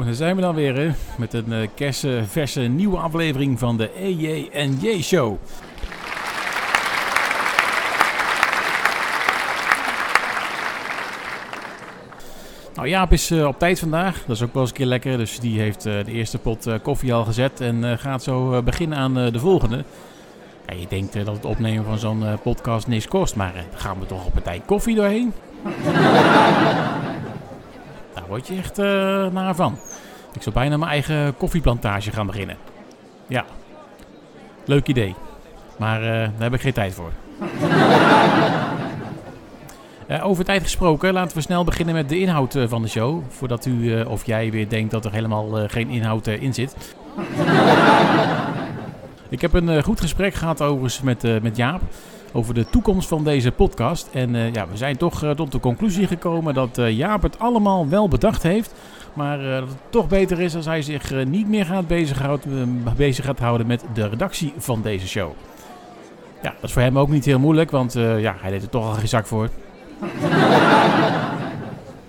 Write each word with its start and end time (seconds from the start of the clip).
Zo, 0.00 0.06
daar 0.06 0.14
zijn 0.14 0.36
we 0.36 0.42
dan 0.42 0.54
weer 0.54 0.94
met 1.16 1.32
een 1.32 1.52
uh, 1.52 1.68
kerstverse 1.74 2.60
nieuwe 2.60 2.96
aflevering 2.96 3.58
van 3.58 3.76
de 3.76 3.90
EJNJ 3.90 5.02
Show. 5.02 5.36
Nou, 12.74 12.88
Jaap 12.88 13.12
is 13.12 13.30
uh, 13.30 13.46
op 13.46 13.58
tijd 13.58 13.78
vandaag. 13.78 14.24
Dat 14.26 14.36
is 14.36 14.42
ook 14.42 14.52
wel 14.52 14.62
eens 14.62 14.70
een 14.70 14.76
keer 14.76 14.86
lekker. 14.86 15.16
Dus 15.16 15.40
die 15.40 15.60
heeft 15.60 15.86
uh, 15.86 16.04
de 16.04 16.12
eerste 16.12 16.38
pot 16.38 16.68
koffie 16.82 17.14
al 17.14 17.24
gezet 17.24 17.60
en 17.60 17.98
gaat 17.98 18.22
zo 18.22 18.62
beginnen 18.62 18.98
aan 18.98 19.14
de 19.14 19.38
volgende. 19.38 19.84
Ja, 20.66 20.74
je 20.74 20.86
denkt 20.88 21.12
dat 21.12 21.26
het 21.26 21.44
opnemen 21.44 21.84
van 21.84 21.98
zo'n 21.98 22.24
podcast 22.42 22.86
niks 22.86 23.08
kost, 23.08 23.36
maar 23.36 23.52
gaan 23.74 23.98
we 24.00 24.06
toch 24.06 24.26
op 24.26 24.36
een 24.36 24.42
tijd 24.42 24.62
koffie 24.66 24.94
doorheen? 24.94 25.32
Daar 28.14 28.24
word 28.28 28.46
je 28.46 28.56
echt 28.56 28.76
naar 29.32 29.54
van. 29.54 29.78
Ik 30.32 30.42
zou 30.42 30.54
bijna 30.54 30.76
mijn 30.76 30.90
eigen 30.90 31.36
koffieplantage 31.36 32.10
gaan 32.10 32.26
beginnen. 32.26 32.56
Ja, 33.26 33.44
leuk 34.64 34.86
idee. 34.86 35.14
Maar 35.78 36.00
daar 36.00 36.32
heb 36.38 36.54
ik 36.54 36.60
geen 36.60 36.72
tijd 36.72 36.94
voor. 36.94 37.10
Uh, 40.08 40.26
over 40.28 40.44
tijd 40.44 40.62
gesproken, 40.62 41.12
laten 41.12 41.36
we 41.36 41.42
snel 41.42 41.64
beginnen 41.64 41.94
met 41.94 42.08
de 42.08 42.18
inhoud 42.18 42.54
uh, 42.54 42.68
van 42.68 42.82
de 42.82 42.88
show. 42.88 43.22
Voordat 43.28 43.66
u 43.66 44.02
of 44.02 44.26
jij 44.26 44.50
weer 44.50 44.68
denkt 44.68 44.90
dat 44.90 45.04
er 45.04 45.12
helemaal 45.12 45.68
geen 45.68 45.88
inhoud 45.88 46.26
in 46.26 46.54
zit. 46.54 46.74
Ik 49.28 49.40
heb 49.40 49.52
een 49.52 49.82
goed 49.82 50.00
gesprek 50.00 50.34
gehad 50.34 50.62
overigens 50.62 51.00
met, 51.00 51.42
met 51.42 51.56
Jaap 51.56 51.82
over 52.32 52.54
de 52.54 52.66
toekomst 52.70 53.08
van 53.08 53.24
deze 53.24 53.50
podcast. 53.50 54.08
En 54.12 54.52
ja, 54.52 54.66
we 54.70 54.76
zijn 54.76 54.96
toch 54.96 55.24
tot 55.36 55.52
de 55.52 55.60
conclusie 55.60 56.06
gekomen 56.06 56.54
dat 56.54 56.80
Jaap 56.88 57.22
het 57.22 57.38
allemaal 57.38 57.88
wel 57.88 58.08
bedacht 58.08 58.42
heeft. 58.42 58.74
Maar 59.12 59.38
dat 59.38 59.68
het 59.68 59.76
toch 59.90 60.08
beter 60.08 60.40
is 60.40 60.56
als 60.56 60.64
hij 60.64 60.82
zich 60.82 61.24
niet 61.24 61.48
meer 61.48 61.64
gaat 61.64 61.86
bezighouden, 61.86 62.84
bezig 62.96 63.24
gaat 63.24 63.38
houden 63.38 63.66
met 63.66 63.84
de 63.94 64.08
redactie 64.08 64.52
van 64.56 64.82
deze 64.82 65.08
show. 65.08 65.30
Ja, 66.42 66.50
dat 66.60 66.62
is 66.62 66.72
voor 66.72 66.82
hem 66.82 66.98
ook 66.98 67.08
niet 67.08 67.24
heel 67.24 67.38
moeilijk, 67.38 67.70
want 67.70 67.92
ja, 67.92 68.36
hij 68.40 68.50
deed 68.50 68.62
er 68.62 68.68
toch 68.68 68.84
al 68.84 68.92
geen 68.92 69.08
zak 69.08 69.26
voor. 69.26 69.48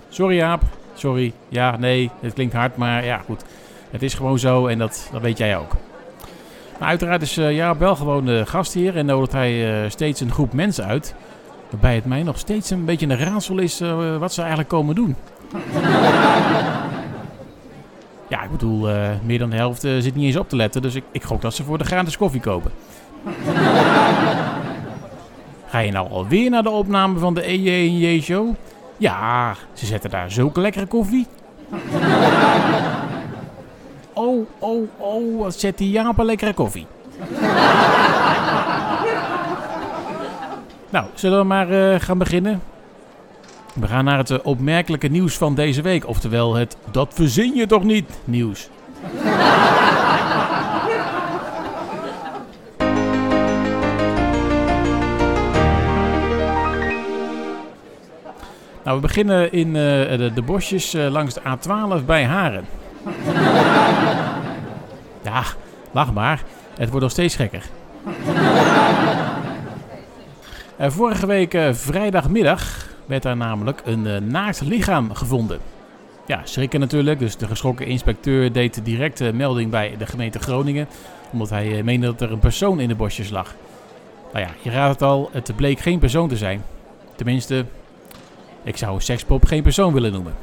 Sorry 0.08 0.36
Jaap. 0.36 0.62
Sorry. 0.94 1.32
Ja, 1.48 1.76
nee, 1.76 2.10
het 2.20 2.32
klinkt 2.32 2.54
hard, 2.54 2.76
maar 2.76 3.04
ja, 3.04 3.18
goed. 3.18 3.44
Het 3.90 4.02
is 4.02 4.14
gewoon 4.14 4.38
zo 4.38 4.66
en 4.66 4.78
dat, 4.78 5.08
dat 5.12 5.20
weet 5.20 5.38
jij 5.38 5.58
ook. 5.58 5.76
Maar 6.82 6.90
uiteraard 6.90 7.22
is 7.22 7.38
uh, 7.38 7.70
wel 7.78 7.96
gewoon 7.96 8.24
de 8.24 8.46
gast 8.46 8.72
hier 8.72 8.96
en 8.96 9.06
nodigt 9.06 9.32
hij 9.32 9.82
uh, 9.84 9.90
steeds 9.90 10.20
een 10.20 10.30
groep 10.30 10.52
mensen 10.52 10.84
uit. 10.84 11.14
Waarbij 11.70 11.94
het 11.94 12.04
mij 12.04 12.22
nog 12.22 12.38
steeds 12.38 12.70
een 12.70 12.84
beetje 12.84 13.06
een 13.06 13.18
raadsel 13.18 13.58
is 13.58 13.80
uh, 13.80 14.16
wat 14.16 14.32
ze 14.32 14.40
eigenlijk 14.40 14.70
komen 14.70 14.94
doen. 14.94 15.16
ja, 18.32 18.42
ik 18.42 18.50
bedoel, 18.50 18.88
meer 19.24 19.38
dan 19.38 19.50
de 19.50 19.56
helft 19.56 19.80
zit 19.80 20.14
niet 20.14 20.24
eens 20.24 20.36
op 20.36 20.48
te 20.48 20.56
letten, 20.56 20.82
dus 20.82 20.94
ik, 20.94 21.04
ik 21.12 21.22
gok 21.22 21.40
dat 21.40 21.54
ze 21.54 21.64
voor 21.64 21.78
de 21.78 21.84
gratis 21.84 22.16
koffie 22.16 22.40
kopen. 22.40 22.72
Ga 25.70 25.78
je 25.78 25.92
nou 25.92 26.10
alweer 26.10 26.50
naar 26.50 26.62
de 26.62 26.70
opname 26.70 27.18
van 27.18 27.34
de 27.34 27.42
EJ 27.42 28.20
Show? 28.20 28.54
Ja, 28.96 29.54
ze 29.72 29.86
zetten 29.86 30.10
daar 30.10 30.30
zulke 30.30 30.60
lekkere 30.60 30.86
koffie. 30.86 31.26
Oh, 34.14 34.46
oh, 34.58 34.88
oh, 34.96 35.38
wat 35.38 35.54
zet 35.54 35.78
die 35.78 35.90
Jaap 35.90 36.18
een 36.18 36.24
lekkere 36.24 36.54
koffie. 36.54 36.86
nou, 40.90 41.06
zullen 41.14 41.38
we 41.38 41.44
maar 41.44 41.70
uh, 41.70 42.00
gaan 42.00 42.18
beginnen? 42.18 42.62
We 43.74 43.86
gaan 43.86 44.04
naar 44.04 44.18
het 44.18 44.30
uh, 44.30 44.38
opmerkelijke 44.42 45.08
nieuws 45.08 45.36
van 45.36 45.54
deze 45.54 45.82
week. 45.82 46.06
Oftewel 46.06 46.54
het 46.54 46.76
dat 46.90 47.14
verzin 47.14 47.54
je 47.54 47.66
toch 47.66 47.82
niet 47.84 48.10
nieuws. 48.24 48.68
Nou, 58.84 58.96
we 58.96 59.06
beginnen 59.06 59.52
in 59.52 59.66
uh, 59.66 59.74
de, 60.34 60.42
bosjes 60.44 60.92
langs 60.92 61.34
de 61.34 61.40
A12 61.40 62.04
bij 62.04 62.24
Haren. 62.24 62.64
Ja, 65.32 65.42
lach 65.90 66.12
maar. 66.12 66.42
Het 66.78 66.88
wordt 66.88 67.02
nog 67.02 67.10
steeds 67.10 67.36
gekker. 67.36 67.62
uh, 70.80 70.90
vorige 70.90 71.26
week 71.26 71.58
vrijdagmiddag 71.70 72.88
werd 73.06 73.22
daar 73.22 73.36
namelijk 73.36 73.82
een 73.84 74.26
naakt 74.26 74.60
lichaam 74.60 75.14
gevonden. 75.14 75.58
Ja, 76.26 76.40
schrikken 76.44 76.80
natuurlijk. 76.80 77.18
Dus 77.18 77.36
de 77.36 77.46
geschrokken 77.46 77.86
inspecteur 77.86 78.52
deed 78.52 78.84
direct 78.84 79.32
melding 79.32 79.70
bij 79.70 79.94
de 79.98 80.06
gemeente 80.06 80.38
Groningen. 80.38 80.86
Omdat 81.32 81.50
hij 81.50 81.82
meende 81.82 82.06
dat 82.06 82.20
er 82.20 82.32
een 82.32 82.38
persoon 82.38 82.80
in 82.80 82.88
de 82.88 82.94
bosjes 82.94 83.30
lag. 83.30 83.54
Nou 84.32 84.44
ja, 84.44 84.50
je 84.62 84.70
raadt 84.70 84.92
het 84.92 85.02
al, 85.08 85.30
het 85.32 85.56
bleek 85.56 85.78
geen 85.78 85.98
persoon 85.98 86.28
te 86.28 86.36
zijn. 86.36 86.62
Tenminste, 87.14 87.64
ik 88.62 88.76
zou 88.76 89.00
sekspop 89.00 89.44
geen 89.44 89.62
persoon 89.62 89.92
willen 89.92 90.12
noemen. 90.12 90.34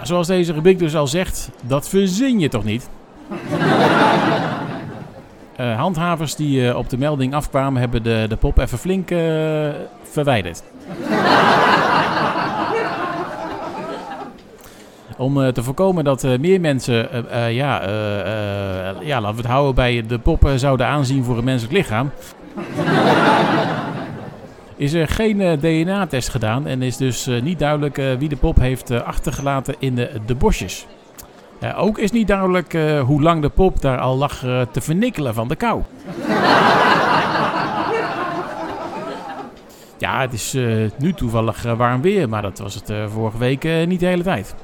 Ja, 0.00 0.06
zoals 0.06 0.26
deze 0.26 0.52
rubriek 0.52 0.78
dus 0.78 0.96
al 0.96 1.06
zegt, 1.06 1.50
dat 1.62 1.88
verzin 1.88 2.38
je 2.38 2.48
toch 2.48 2.64
niet? 2.64 2.88
Uh, 5.60 5.76
handhavers 5.80 6.36
die 6.36 6.60
uh, 6.60 6.76
op 6.76 6.88
de 6.90 6.98
melding 6.98 7.34
afkwamen, 7.34 7.80
hebben 7.80 8.02
de, 8.02 8.26
de 8.28 8.36
pop 8.36 8.58
even 8.58 8.78
flink 8.78 9.10
uh, 9.10 9.18
verwijderd. 10.02 10.62
Om 15.16 15.52
te 15.52 15.62
voorkomen 15.62 16.04
dat 16.04 16.22
meer 16.22 16.60
mensen, 16.60 17.08
ja, 17.52 17.88
ja, 19.00 19.20
laten 19.20 19.36
we 19.36 19.42
het 19.42 19.46
houden 19.46 19.74
bij 19.74 20.04
de 20.06 20.18
pop 20.18 20.50
zouden 20.56 20.86
aanzien 20.86 21.24
voor 21.24 21.38
een 21.38 21.44
menselijk 21.44 21.76
lichaam 21.76 22.10
is 24.80 24.92
er 24.92 25.08
geen 25.08 25.40
eh, 25.40 25.58
DNA-test 25.58 26.28
gedaan 26.28 26.66
en 26.66 26.82
is 26.82 26.96
dus 26.96 27.28
uh, 27.28 27.42
niet 27.42 27.58
duidelijk 27.58 27.98
uh, 27.98 28.12
wie 28.18 28.28
de 28.28 28.36
pop 28.36 28.58
heeft 28.58 28.90
achtergelaten 28.90 29.74
in 29.78 29.94
de, 29.94 30.10
de 30.26 30.34
bosjes. 30.34 30.86
ook 31.76 31.98
is 31.98 32.10
niet 32.10 32.26
duidelijk 32.26 32.78
hoe 33.06 33.22
lang 33.22 33.42
de 33.42 33.48
pop 33.48 33.80
daar 33.80 33.98
al 33.98 34.16
lag 34.16 34.38
te 34.70 34.80
vernikkelen 34.80 35.34
van 35.34 35.48
de 35.48 35.56
kou. 35.56 35.82
ja, 39.98 40.20
het 40.20 40.32
is 40.32 40.56
nu 40.98 41.12
toevallig 41.12 41.62
warm 41.62 42.00
weer, 42.00 42.28
maar 42.28 42.42
dat 42.42 42.58
was 42.58 42.74
het 42.74 42.92
vorige 43.12 43.38
week 43.38 43.86
niet 43.86 44.00
de 44.00 44.06
hele 44.06 44.22
tijd. 44.22 44.54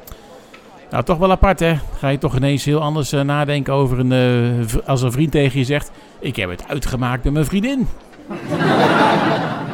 Nou, 0.91 1.05
toch 1.05 1.19
wel 1.19 1.31
apart 1.31 1.61
hè. 1.61 1.75
Ga 1.99 2.09
je 2.09 2.19
toch 2.19 2.37
ineens 2.37 2.65
heel 2.65 2.81
anders 2.81 3.11
nadenken 3.11 3.73
over 3.73 3.99
een, 3.99 4.67
als 4.87 5.03
een 5.03 5.13
vriend 5.13 5.31
tegen 5.31 5.59
je 5.59 5.65
zegt... 5.65 5.91
Ik 6.19 6.37
heb 6.37 6.51
het 6.51 6.69
uitgemaakt 6.69 7.25
met 7.25 7.33
mijn 7.33 7.47
vriendin. 7.47 7.89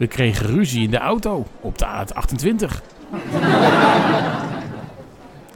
We 0.00 0.06
kregen 0.06 0.46
ruzie 0.46 0.82
in 0.84 0.90
de 0.90 0.98
auto 0.98 1.46
op 1.60 1.78
de 1.78 1.86
A28. 1.86 2.82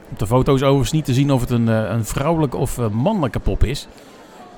op 0.09 0.19
de 0.19 0.27
foto's 0.27 0.61
overigens 0.61 0.91
niet 0.91 1.05
te 1.05 1.13
zien 1.13 1.31
of 1.31 1.41
het 1.41 1.49
een, 1.49 1.69
eh, 1.69 1.89
een 1.89 2.05
vrouwelijke 2.05 2.57
of 2.57 2.77
een 2.77 2.93
mannelijke 2.93 3.39
pop 3.39 3.63
is. 3.63 3.87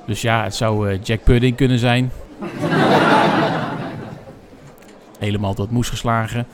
Dus 0.06 0.22
ja, 0.22 0.44
het 0.44 0.56
zou 0.56 0.92
uh, 0.92 1.00
Jack 1.04 1.24
Pudding 1.24 1.56
kunnen 1.56 1.80
zijn. 1.80 2.12
Helemaal 5.20 5.54
tot 5.54 5.72
moes 5.72 5.90
geslagen. 5.90 6.48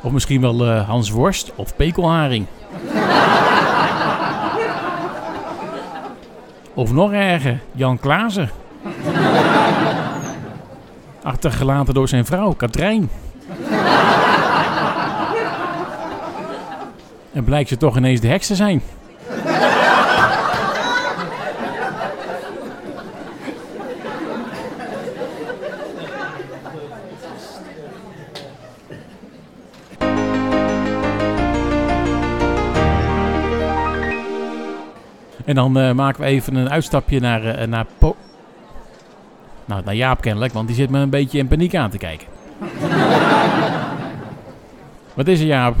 Of 0.00 0.12
misschien 0.12 0.40
wel 0.40 0.66
uh, 0.66 0.88
Hans 0.88 1.10
Worst 1.10 1.52
of 1.54 1.76
Pekelharing. 1.76 2.46
of 6.74 6.92
nog 6.92 7.12
erger, 7.12 7.60
Jan 7.72 7.98
Klaassen. 7.98 8.50
Achtergelaten 11.28 11.94
door 11.94 12.08
zijn 12.08 12.26
vrouw, 12.26 12.52
Katrijn. 12.52 13.10
en 17.32 17.44
blijkt 17.44 17.68
ze 17.68 17.76
toch 17.76 17.96
ineens 17.96 18.20
de 18.20 18.28
heks 18.28 18.46
te 18.46 18.54
zijn. 18.54 18.82
En 35.44 35.54
dan 35.54 35.78
uh, 35.78 35.92
maken 35.92 36.20
we 36.20 36.26
even 36.26 36.54
een 36.54 36.70
uitstapje 36.70 37.20
naar, 37.20 37.60
uh, 37.60 37.66
naar 37.66 37.86
po 37.98 38.16
nou, 39.68 39.82
naar 39.84 39.94
Jaap 39.94 40.20
kennelijk, 40.20 40.52
want 40.52 40.66
die 40.66 40.76
zit 40.76 40.90
me 40.90 40.98
een 40.98 41.10
beetje 41.10 41.38
in 41.38 41.48
paniek 41.48 41.74
aan 41.74 41.90
te 41.90 41.98
kijken. 41.98 42.26
Wat 45.14 45.28
is 45.28 45.40
er, 45.40 45.46
Jaap? 45.46 45.76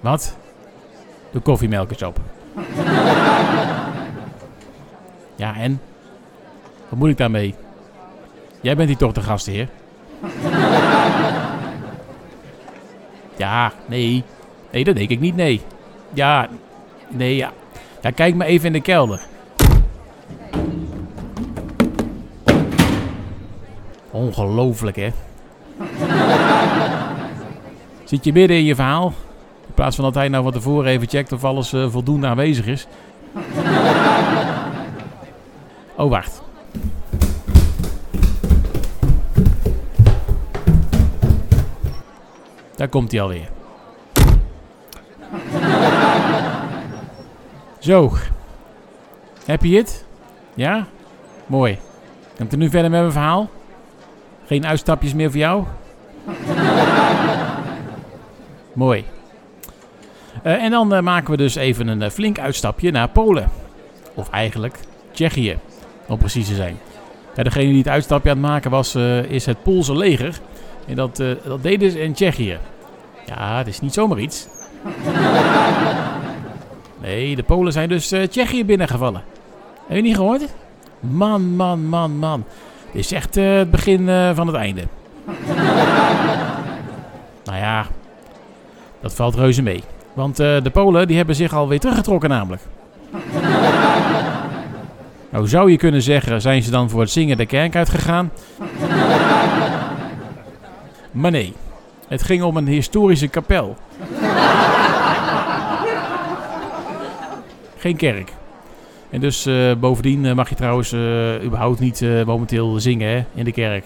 Wat? 0.00 0.36
De 1.30 1.40
koffiemelk 1.40 1.90
is 1.90 2.02
op. 2.02 2.20
ja, 5.36 5.56
en? 5.56 5.80
Wat 6.88 6.98
moet 6.98 7.08
ik 7.08 7.16
daarmee? 7.16 7.54
Jij 8.60 8.76
bent 8.76 8.88
hier 8.88 8.98
toch 8.98 9.12
de 9.12 9.22
gastheer? 9.22 9.68
Ja, 13.38 13.72
nee. 13.86 14.24
Nee, 14.70 14.84
dat 14.84 14.96
denk 14.96 15.10
ik 15.10 15.20
niet, 15.20 15.36
nee. 15.36 15.60
Ja, 16.12 16.48
nee, 17.08 17.36
ja. 17.36 17.52
Ja, 18.00 18.10
kijk 18.10 18.34
maar 18.34 18.46
even 18.46 18.66
in 18.66 18.72
de 18.72 18.80
kelder. 18.80 19.20
Ongelooflijk, 24.18 24.96
hè? 24.96 25.08
Zit 28.04 28.24
je 28.24 28.32
midden 28.32 28.56
in 28.56 28.64
je 28.64 28.74
verhaal? 28.74 29.06
In 29.66 29.74
plaats 29.74 29.96
van 29.96 30.04
dat 30.04 30.14
hij 30.14 30.28
nou 30.28 30.42
van 30.42 30.52
tevoren 30.52 30.90
even 30.90 31.08
checkt 31.08 31.32
of 31.32 31.44
alles 31.44 31.72
uh, 31.72 31.90
voldoende 31.90 32.26
aanwezig 32.26 32.66
is. 32.66 32.86
Oh, 35.96 36.10
wacht. 36.10 36.42
Daar 42.76 42.88
komt 42.88 43.12
hij 43.12 43.20
alweer. 43.20 43.48
Zo. 47.78 48.12
Heb 49.44 49.62
je 49.62 49.76
het? 49.76 50.04
Ja? 50.54 50.86
Mooi. 51.46 51.78
Ik 52.36 52.52
er 52.52 52.58
nu 52.58 52.70
verder 52.70 52.90
met 52.90 53.00
mijn 53.00 53.12
verhaal? 53.12 53.48
Geen 54.48 54.66
uitstapjes 54.66 55.14
meer 55.14 55.30
voor 55.30 55.38
jou? 55.38 55.64
Mooi. 58.72 59.04
Uh, 60.44 60.62
en 60.62 60.70
dan 60.70 60.94
uh, 60.94 61.00
maken 61.00 61.30
we 61.30 61.36
dus 61.36 61.54
even 61.54 61.88
een 61.88 62.02
uh, 62.02 62.08
flink 62.08 62.38
uitstapje 62.38 62.90
naar 62.90 63.08
Polen. 63.08 63.50
Of 64.14 64.30
eigenlijk 64.30 64.78
Tsjechië, 65.12 65.58
om 66.06 66.18
precies 66.18 66.48
te 66.48 66.54
zijn. 66.54 66.78
Ja, 67.36 67.42
degene 67.42 67.68
die 67.68 67.78
het 67.78 67.88
uitstapje 67.88 68.30
aan 68.30 68.36
het 68.36 68.46
maken 68.46 68.70
was, 68.70 68.94
is 69.28 69.46
het 69.46 69.62
Poolse 69.62 69.96
leger. 69.96 70.40
En 70.86 70.94
dat, 70.94 71.16
dat 71.44 71.62
deden 71.62 71.90
ze 71.90 72.00
in 72.00 72.12
Tsjechië. 72.12 72.58
Ja, 73.26 73.58
het 73.58 73.66
is 73.66 73.80
niet 73.80 73.94
zomaar 73.94 74.18
iets. 74.18 74.46
Nee, 77.00 77.36
de 77.36 77.42
Polen 77.42 77.72
zijn 77.72 77.88
dus 77.88 78.14
Tsjechië 78.28 78.64
binnengevallen. 78.64 79.22
Heb 79.86 79.96
je 79.96 80.02
niet 80.02 80.16
gehoord? 80.16 80.54
Man, 81.00 81.56
man, 81.56 81.86
man, 81.86 82.16
man. 82.16 82.44
Dit 82.92 83.04
is 83.04 83.12
echt 83.12 83.34
het 83.34 83.70
begin 83.70 84.06
van 84.34 84.46
het 84.46 84.56
einde. 84.56 84.82
nou 87.44 87.58
ja, 87.58 87.86
dat 89.00 89.14
valt 89.14 89.34
reuze 89.34 89.62
mee. 89.62 89.82
Want 90.12 90.40
uh, 90.40 90.62
de 90.62 90.70
Polen 90.70 91.06
die 91.06 91.16
hebben 91.16 91.34
zich 91.34 91.54
alweer 91.54 91.80
teruggetrokken 91.80 92.28
namelijk. 92.28 92.62
nou 95.30 95.48
zou 95.48 95.70
je 95.70 95.76
kunnen 95.76 96.02
zeggen, 96.02 96.40
zijn 96.40 96.62
ze 96.62 96.70
dan 96.70 96.90
voor 96.90 97.00
het 97.00 97.10
zingen 97.10 97.36
de 97.36 97.46
kerk 97.46 97.76
uitgegaan? 97.76 98.30
maar 101.20 101.30
nee, 101.30 101.54
het 102.08 102.22
ging 102.22 102.42
om 102.42 102.56
een 102.56 102.66
historische 102.66 103.28
kapel. 103.28 103.76
Geen 107.76 107.96
kerk. 107.96 108.32
En 109.10 109.20
dus 109.20 109.46
uh, 109.46 109.72
bovendien 109.74 110.34
mag 110.34 110.48
je 110.48 110.54
trouwens 110.54 110.92
uh, 110.92 111.44
überhaupt 111.44 111.80
niet 111.80 112.04
momenteel 112.26 112.80
zingen 112.80 113.08
hè, 113.08 113.24
in 113.34 113.44
de 113.44 113.52
kerk. 113.52 113.84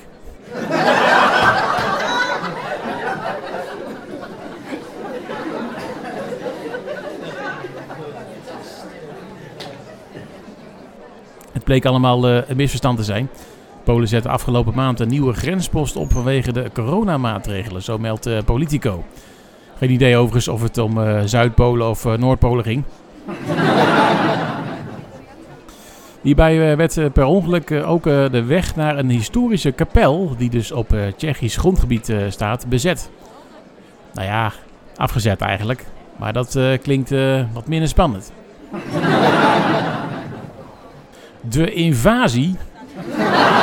Het 11.53 11.65
bleek 11.65 11.85
allemaal 11.85 12.29
een 12.29 12.57
misverstand 12.57 12.99
te 12.99 13.05
zijn. 13.05 13.29
Polen 13.85 14.09
zette 14.09 14.29
afgelopen 14.29 14.75
maand 14.75 15.01
een 15.01 15.09
nieuwe 15.09 15.33
grenspost 15.33 15.97
op 15.97 16.13
vanwege 16.13 16.53
de 16.53 16.71
coronamaatregelen, 16.73 17.83
zo 17.83 17.99
meldt 17.99 18.45
Politico. 18.45 19.05
Geen 19.79 19.91
idee 19.91 20.17
overigens 20.17 20.49
of 20.49 20.63
het 20.63 20.79
om 20.79 20.99
Zuidpolen 21.25 21.89
of 21.89 22.05
Noordpolen 22.17 22.65
ging. 22.65 22.85
Hierbij 26.23 26.77
werd 26.77 27.13
per 27.13 27.25
ongeluk 27.25 27.71
ook 27.87 28.05
de 28.05 28.45
weg 28.47 28.77
naar 28.77 28.99
een 28.99 29.11
historische 29.11 29.73
kapel, 29.73 30.35
die 30.39 30.51
dus 30.51 30.73
op 30.73 30.97
Tsjechisch 31.17 31.57
grondgebied 31.57 32.13
staat, 32.29 32.67
bezet. 32.69 33.11
Nou 34.15 34.27
ja, 34.27 34.53
afgezet 34.97 35.41
eigenlijk. 35.41 35.85
Maar 36.17 36.33
dat 36.33 36.59
klinkt 36.83 37.11
wat 37.53 37.67
minder 37.67 37.89
spannend. 37.89 38.33
De 41.41 41.73
invasie. 41.73 42.57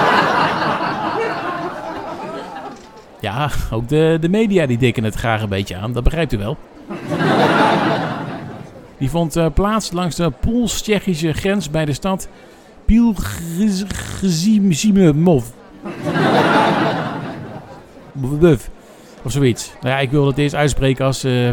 Ja, 3.19 3.50
ook 3.71 3.88
de, 3.88 4.17
de 4.21 4.29
media 4.29 4.65
die 4.65 4.77
dikken 4.77 5.03
het 5.03 5.15
graag 5.15 5.41
een 5.41 5.50
beetje 5.50 5.75
aan, 5.75 5.94
dat 5.94 6.03
begrijpt 6.03 6.33
u 6.33 6.38
wel. 6.38 6.57
Die 9.00 9.10
vond 9.10 9.38
uh, 9.38 9.46
plaats 9.54 9.92
langs 9.92 10.16
de 10.16 10.30
Pools-Tsjechische 10.30 11.34
grens 11.34 11.69
bij 11.69 11.86
de 11.86 11.94
stad 11.94 12.28
Pilgrimov. 12.86 13.84
Of 19.24 19.31
zoiets. 19.31 19.72
Nou 19.81 19.96
ja, 19.96 20.00
ik 20.00 20.12
wil 20.12 20.28
het 20.28 20.38
eerst 20.38 20.56
uitspreken 20.56 21.06
als 21.06 21.24
uh. 21.24 21.50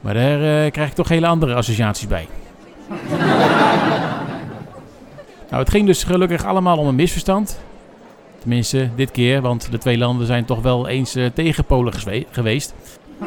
Maar 0.00 0.14
daar 0.14 0.64
uh, 0.64 0.70
krijg 0.70 0.88
ik 0.88 0.94
toch 0.94 1.08
hele 1.08 1.26
andere 1.26 1.54
associaties 1.54 2.06
bij. 2.06 2.28
Nou, 5.48 5.62
het 5.62 5.70
ging 5.70 5.86
dus 5.86 6.04
gelukkig 6.04 6.44
allemaal 6.44 6.78
om 6.78 6.86
een 6.86 6.94
misverstand. 6.94 7.60
Tenminste, 8.38 8.88
dit 8.96 9.10
keer, 9.10 9.40
want 9.40 9.70
de 9.70 9.78
twee 9.78 9.98
landen 9.98 10.26
zijn 10.26 10.44
toch 10.44 10.62
wel 10.62 10.88
eens 10.88 11.16
uh, 11.16 11.26
tegen 11.34 11.64
Polen 11.64 11.92
geweest. 12.30 12.74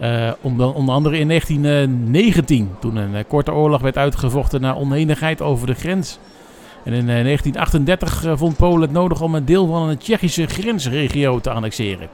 Uh, 0.00 0.30
onder, 0.40 0.74
onder 0.74 0.94
andere 0.94 1.18
in 1.18 1.28
1919, 1.28 2.74
toen 2.80 2.96
een 2.96 3.26
korte 3.26 3.52
oorlog 3.52 3.80
werd 3.80 3.98
uitgevochten 3.98 4.60
naar 4.60 4.76
onenigheid 4.76 5.42
over 5.42 5.66
de 5.66 5.74
grens. 5.74 6.18
En 6.84 6.92
in 6.92 7.06
1938 7.06 8.24
vond 8.34 8.56
Polen 8.56 8.80
het 8.80 8.92
nodig 8.92 9.20
om 9.20 9.34
een 9.34 9.44
deel 9.44 9.66
van 9.66 9.88
een 9.88 9.98
Tsjechische 9.98 10.46
grensregio 10.46 11.40
te 11.40 11.50
annexeren. 11.50 12.08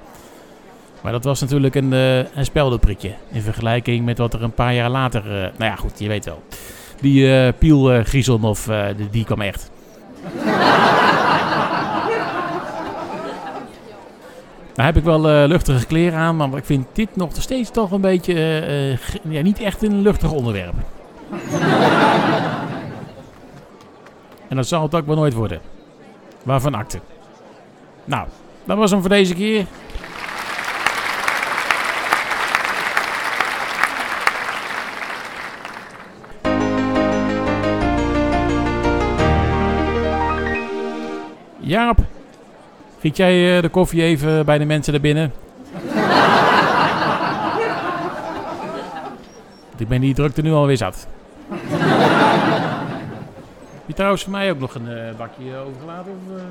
Maar 1.00 1.12
dat 1.12 1.24
was 1.24 1.40
natuurlijk 1.40 1.74
een, 1.74 1.92
een 1.92 2.44
speldenprikje. 2.44 3.14
In 3.32 3.42
vergelijking 3.42 4.04
met 4.04 4.18
wat 4.18 4.34
er 4.34 4.42
een 4.42 4.54
paar 4.54 4.74
jaar 4.74 4.90
later... 4.90 5.22
Nou 5.28 5.70
ja, 5.70 5.76
goed, 5.76 5.98
je 5.98 6.08
weet 6.08 6.24
wel. 6.24 6.42
Die 7.00 7.46
uh, 7.46 7.48
Piel 7.58 7.94
uh, 7.94 8.04
die, 8.96 9.10
die 9.10 9.24
kwam 9.24 9.40
echt. 9.40 9.70
Nou 14.74 14.90
heb 14.90 14.96
ik 14.96 15.04
wel 15.04 15.20
luchtige 15.46 15.86
kleren 15.86 16.18
aan, 16.18 16.36
maar 16.36 16.56
ik 16.56 16.64
vind 16.64 16.86
dit 16.92 17.16
nog 17.16 17.30
steeds 17.32 17.70
toch 17.70 17.90
een 17.90 18.00
beetje... 18.00 18.34
ja, 19.28 19.42
niet 19.42 19.60
echt 19.60 19.82
een 19.82 20.02
luchtig 20.02 20.32
onderwerp. 20.32 20.74
en 24.48 24.56
dat 24.56 24.66
zal 24.66 24.82
het 24.82 24.94
ook 24.94 25.06
wel 25.06 25.16
nooit 25.16 25.34
worden. 25.34 25.60
Waarvan 26.42 26.74
akte. 26.74 27.00
Nou, 28.04 28.28
dat 28.64 28.76
was 28.76 28.90
hem 28.90 29.00
voor 29.00 29.08
deze 29.08 29.34
keer. 29.34 29.66
Giet 43.00 43.16
jij 43.16 43.56
uh, 43.56 43.62
de 43.62 43.68
koffie 43.68 44.02
even 44.02 44.44
bij 44.44 44.58
de 44.58 44.64
mensen 44.64 44.92
daar 44.92 45.02
binnen? 45.02 45.32
ik 49.76 49.88
ben 49.88 50.00
die 50.00 50.14
drukte 50.14 50.42
nu 50.42 50.52
alweer 50.52 50.76
zat. 50.76 51.06
Heb 51.48 51.58
je 53.86 53.94
trouwens 53.94 54.22
voor 54.22 54.32
mij 54.32 54.50
ook 54.50 54.58
nog 54.58 54.74
een 54.74 54.88
uh, 54.88 55.16
bakje 55.16 55.56
overgelaten? 55.56 56.12
Of, 56.12 56.36
uh... 56.36 56.42